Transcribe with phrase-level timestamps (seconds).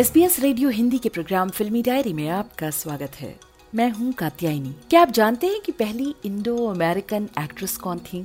[0.00, 3.34] S B S radio Hindi के programme फिल्मी diary में आपका स्वागत है।
[3.74, 8.24] मैं हूँ कात्यायनी। क्या आप जानते हैं कि पहली इंडो अमेरिकन एक्ट्रेस कौन थी,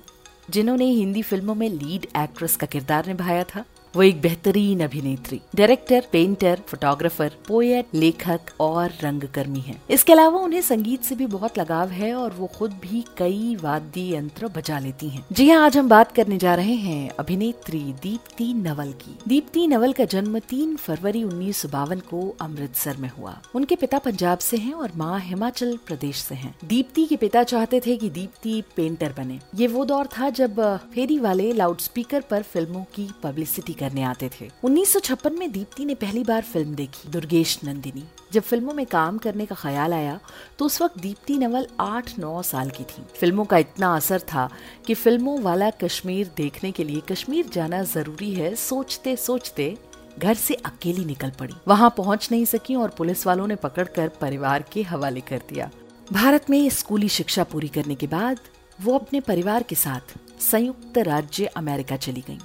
[0.49, 3.65] जिन्होंने हिंदी फ़िल्मों में लीड एक्ट्रेस का किरदार निभाया था?
[3.95, 10.61] वो एक बेहतरीन अभिनेत्री डायरेक्टर पेंटर फोटोग्राफर पोएट लेखक और रंगकर्मी हैं। इसके अलावा उन्हें
[10.61, 15.09] संगीत से भी बहुत लगाव है और वो खुद भी कई वाद्य यंत्र बजा लेती
[15.09, 19.65] हैं। जी हाँ आज हम बात करने जा रहे हैं अभिनेत्री दीप्ति नवल की दीप्ति
[19.67, 24.39] नवल का जन्म तीन फरवरी उन्नीस सौ बावन को अमृतसर में हुआ उनके पिता पंजाब
[24.39, 28.61] से हैं और माँ हिमाचल प्रदेश से हैं। दीप्ति के पिता चाहते थे कि दीप्ति
[28.75, 30.61] पेंटर बने ये वो दौर था जब
[30.93, 36.23] फेरी वाले लाउडस्पीकर पर फ़िल्मों की पब्लिसिटी करने आते थे। 1956 में दीप्ति ने पहली
[36.23, 40.19] बार फ़िल्म देखी, दुर्गेश नंदिनी। जब फ़िल्मों में काम करने का ख्याल आया
[40.59, 44.49] तो उस वक्त दीप्ति नवल आठ नौ साल की थी। फ़िल्मों का इतना असर था
[44.87, 49.75] कि फ़िल्मों वाला कश्मीर देखने के लिए कश्मीर जाना ज़रूरी है सोचते सोचते
[50.19, 54.65] घर से अकेली निकल पड़ी। वहाँ पहुँच नहीं सकी और पुलिस वालों ने पकड़कर परिवार
[54.73, 55.69] के हवाले कर दिया।
[56.11, 58.39] भारत में स्कूली शिक्षा पूरी करने के बाद,
[58.79, 62.39] वो अपने परिवार के साथ संयुक्त राज्य अमेरिका चली गईं।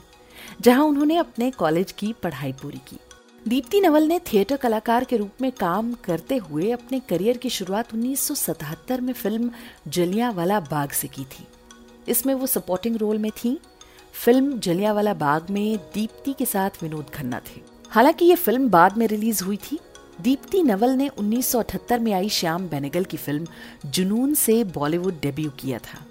[0.61, 2.99] जहाँ उन्होंने अपने कॉलेज की पढ़ाई पूरी की।
[3.49, 7.95] दीप्ति नवल ने थिएटर कलाकार के रूप में काम करते हुए अपने करियर की शुरुआत
[7.95, 9.51] 1977 में फ़िल्म
[9.89, 11.47] जलियावाला बाग से की थी।
[12.09, 13.61] इसमें वो सपोर्टिंग रोल में थी।
[14.13, 19.07] फ़िल्म जलियावाला बाग में दीप्ति के साथ विनोद खन्ना थे। हालाँकि ये फ़िल्म बाद में
[19.07, 19.79] रिलीज़ हुई थी।
[20.21, 23.47] दीप्ति नवल ने 1978 में आई श्याम बेनेगल की फ़िल्म
[23.87, 26.07] जुनून से बॉलीवुड डेब्यू किया था।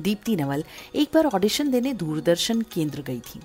[0.00, 3.40] दीप्ति नवल एक बार ऑडिशन देने दूरदर्शन केंद्र गई थी।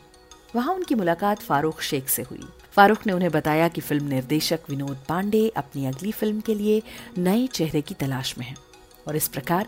[0.55, 4.97] वहाँ उनकी मुलाकात फारूक शेख से हुई। फारूक ने उन्हें बताया कि फ़िल्म निर्देशक विनोद
[5.09, 6.81] पांडे अपनी अगली फ़िल्म के लिए
[7.17, 8.55] नए चेहरे की तलाश में हैं
[9.07, 9.67] और इस प्रकार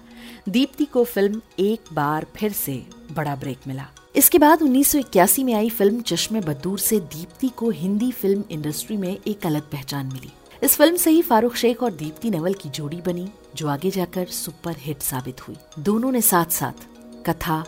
[0.49, 5.69] दीप्ति को फ़िल्म एक बार फिर से बड़ा ब्रेक मिला। इसके बाद 1981 में आई
[5.69, 10.31] फ़िल्म चश्मे बदूर से दीप्ति को हिंदी फ़िल्म इंडस्ट्री में एक अलग पहचान मिली।
[10.63, 14.25] इस फ़िल्म से ही फारूक शेख और दीप्ति नवल की जोड़ी बनी, जो आगे जाकर
[14.25, 16.85] सुपर हिट साबित हुई। दोनों ने साथ साथ
[17.25, 17.63] कथा,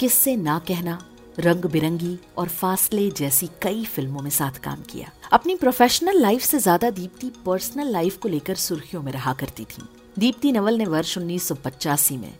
[0.00, 0.98] किससे ना कहना
[1.40, 6.58] रंग बिरंगी और फासले जैसी कई फ़िल्मों में साथ काम किया। अपनी प्रोफेशनल लाइफ से
[6.58, 9.82] ज़्यादा दीप्ति पर्सनल लाइफ को लेकर सुर्खियों में रहा करती थी।
[10.18, 12.32] दीप्ति नवल ने वर्ष उन्नीस सौ पचासी में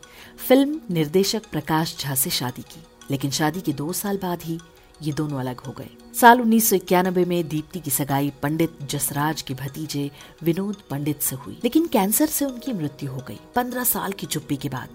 [0.48, 4.58] फ़िल्म निर्देशक प्रकाश झा से शादी की, लेकिन शादी के दो साल बाद ही
[5.02, 9.42] ये दोनों अलग हो गए। साल उन्नीस सौ इक्यानबे में दीप्ति की सगाई पंडित जसराज
[9.42, 10.10] के भतीजे
[10.42, 14.56] विनोद पंडित से हुई, लेकिन कैंसर से उनकी मृत्यु हो गई। पंद्रह साल की चुप्पी
[14.56, 14.88] के बाद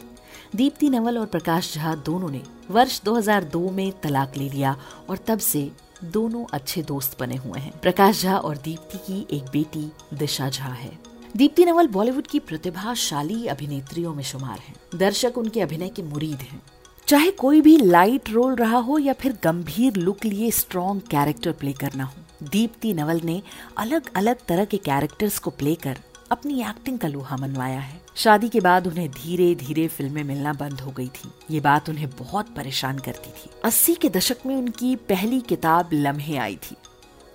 [0.56, 4.78] दीप्ति, नवल और प्रकाश झा दोनों ने वर्ष 2002 में तलाक ले लिया
[5.10, 5.72] और तब से
[6.04, 10.68] दोनों अच्छे दोस्त बने हुए हैं। प्रकाश झा और दीप्ति की एक बेटी, दिशा झा
[10.68, 11.00] है।
[11.38, 16.62] दीप्ति, नवल बॉलीवुड की प्रतिभाशाली अभिनेत्रियों में शुमार हैं। दर्शक उनके अभिनय के मुरीद हैं।
[17.08, 21.74] चाहे कोई भी लाइट रोल रहा हो या फिर गंभीर लुक लिए स्ट्रॉन्ग कैरेक्टर प्ले
[21.74, 23.42] करना हो, दीप्ति, नवल ने
[23.78, 26.00] अलग अलग तरह के कैरेक्टर्स को प्ले कर
[26.32, 30.82] अपनी एक्टिंग का लोहा मनवाया है। शादी के बाद उन्हें धीरे धीरे फ़िल्में मिलना बंद
[30.82, 34.96] हो गई थी। ये बात उन्हें बहुत परेशान करती थी। अस्सी के दशक में उनकी
[34.96, 36.76] पहली किताब लम्हे आई थी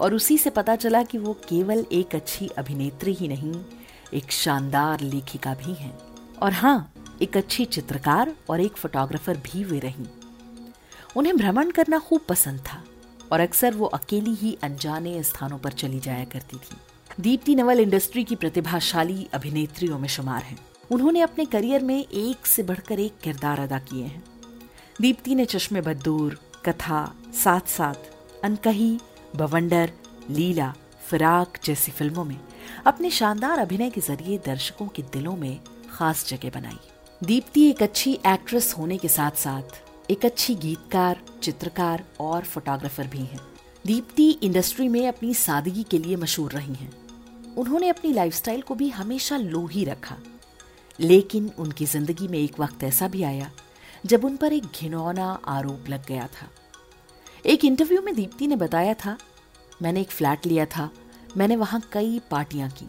[0.01, 3.55] और उसी से पता चला कि वो केवल एक अच्छी अभिनेत्री ही नहीं,
[4.15, 5.99] एक शानदार लेखिका भी हैं।
[6.43, 10.07] और हाँ एक अच्छी चित्रकार और एक फोटोग्राफर भी वे रही।
[11.17, 12.83] उन्हें भ्रमण करना खूब पसंद था
[13.33, 16.77] और अक्सर वो अकेली ही अनजाने स्थानों पर चली जाया करती थी।
[17.21, 20.59] दीप्ति नवल इंडस्ट्री की प्रतिभाशाली अभिनेत्रियों में शुमार हैं।
[20.91, 24.23] उन्होंने अपने करियर में एक से बढ़कर एक किरदार अदा किए हैं।
[25.01, 27.15] दीप्ति ने चश्मे बदूर कथा
[27.45, 27.95] साथ साथ
[28.45, 28.99] अनकही,
[29.37, 29.93] बवंडर,
[30.31, 30.75] लीला,
[31.09, 32.41] फिराक जैसी फ़िल्मों में
[32.87, 36.79] अपने शानदार अभिनय के ज़रिए दर्शकों के दिलों में खास जगह बनाई।
[37.25, 43.19] दीप्ति एक अच्छी एक्ट्रेस होने के साथ साथ एक अच्छी गीतकार, चित्रकार और फोटोग्राफर भी
[43.19, 43.41] हैं।
[43.87, 47.08] दीप्ति इंडस्ट्री में अपनी सादगी के लिए मशहूर रही हैं।
[47.57, 50.17] उन्होंने अपनी लाइफस्टाइल को भी हमेशा लो ही रखा।
[50.99, 53.51] लेकिन उनकी ज़िंदगी में एक वक्त ऐसा भी आया,
[54.07, 56.49] जब उन पर एक घिनौना आरोप लग गया था।
[57.47, 59.17] एक इंटरव्यू में दीप्ति ने बताया था,
[59.83, 60.91] मैंने एक फ्लैट लिया था,
[61.37, 62.87] मैंने वहाँ कई पार्टियाँ की,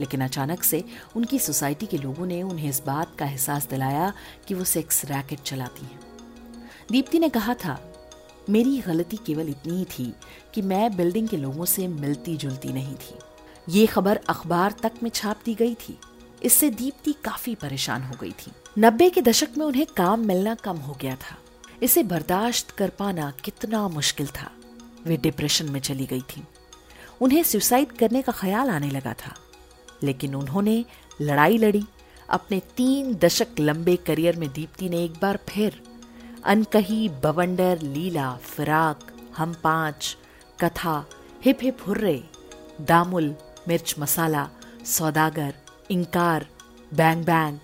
[0.00, 0.84] लेकिन अचानक से
[1.16, 4.12] उनकी सोसाइटी के लोगों ने उन्हें इस बात का एहसास दिलाया
[4.48, 6.00] कि वो सेक्स रैकेट चलाती हैं।
[6.90, 7.80] दीप्ति ने कहा था,
[8.50, 10.12] मेरी गलती केवल इतनी ही थी
[10.54, 13.18] कि मैं बिल्डिंग के लोगों से मिलती जुलती नहीं थी।
[13.68, 15.98] ये खबर अखबार तक में छाप दी गई थी।
[16.42, 20.76] इससे दीप्ति काफ़ी परेशान हो गई थी। नब्बे के दशक में उन्हें काम मिलना कम
[20.76, 21.38] हो गया था।
[21.82, 24.50] इसे बर्दाश्त कर पाना कितना मुश्किल था।
[25.04, 26.42] वे डिप्रेशन में चली गई थी।
[27.20, 29.36] उन्हें सुसाइड करने का ख्याल आने लगा था।
[30.02, 30.84] लेकिन उन्होंने
[31.20, 31.84] लड़ाई लड़ी।
[32.30, 35.82] अपने तीन दशक लंबे करियर में दीप्ति ने एक बार फिर
[36.44, 40.16] अनकही, बवंडर, लीला, फिराक, हम पाँच,
[40.60, 41.06] कथा
[41.44, 42.30] हिप हिप हुर्रे,
[42.80, 43.36] दामुल
[43.68, 44.48] मिर्च मसाला,
[44.84, 45.54] सौदागर,
[45.90, 46.46] इंकार
[46.94, 47.58] बैंग बैंग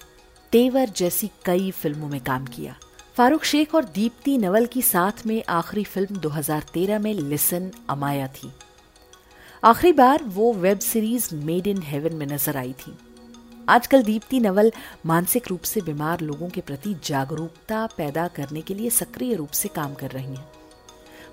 [0.53, 2.77] तेवर जैसी कई फ़िल्मों में काम किया।
[3.17, 8.53] फारूक शेख और दीप्ति नवल की साथ में आखिरी फ़िल्म 2013 में लिसन अमाया थी।
[9.65, 12.99] आखिरी बार वो web series made in heaven में नज़र आई थी।
[13.69, 14.73] आजकल दीप्ति नवल
[15.07, 19.69] मानसिक रूप से बीमार लोगों के प्रति जागरूकता पैदा करने के लिए सक्रिय रूप से
[19.69, 20.53] काम कर रही हैं।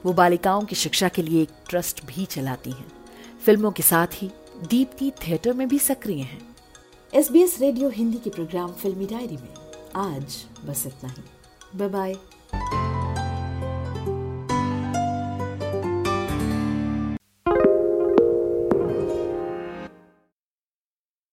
[0.05, 2.87] वो बालिकाओं की शिक्षा के लिए एक ट्रस्ट भी चलाती हैं।
[3.45, 4.31] फ़िल्मों के साथ ही
[4.63, 6.55] दीप्ति थिएटर में भी सक्रिय हैं।
[7.13, 9.53] S B S radio Hindi के प्रोग्राम फिल्मी डायरी में।
[9.95, 11.23] आज बस इतना ही।
[11.75, 12.13] Bye bye